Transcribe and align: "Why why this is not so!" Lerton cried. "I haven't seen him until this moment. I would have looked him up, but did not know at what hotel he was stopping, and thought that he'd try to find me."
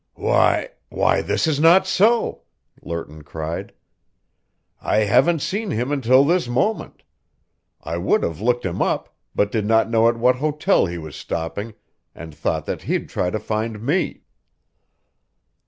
"Why 0.15 0.69
why 0.89 1.21
this 1.21 1.45
is 1.45 1.59
not 1.59 1.85
so!" 1.85 2.41
Lerton 2.81 3.21
cried. 3.21 3.71
"I 4.81 5.01
haven't 5.01 5.43
seen 5.43 5.69
him 5.69 5.91
until 5.91 6.25
this 6.25 6.47
moment. 6.47 7.03
I 7.83 7.97
would 7.97 8.23
have 8.23 8.41
looked 8.41 8.65
him 8.65 8.81
up, 8.81 9.15
but 9.35 9.51
did 9.51 9.67
not 9.67 9.91
know 9.91 10.07
at 10.09 10.17
what 10.17 10.37
hotel 10.37 10.87
he 10.87 10.97
was 10.97 11.15
stopping, 11.15 11.75
and 12.15 12.33
thought 12.33 12.65
that 12.65 12.81
he'd 12.81 13.09
try 13.09 13.29
to 13.29 13.39
find 13.39 13.79
me." 13.85 14.21